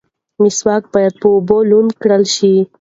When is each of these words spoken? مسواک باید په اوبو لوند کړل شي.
مسواک 0.41 0.83
باید 0.93 1.13
په 1.21 1.27
اوبو 1.35 1.57
لوند 1.69 1.91
کړل 2.01 2.23
شي. 2.35 2.53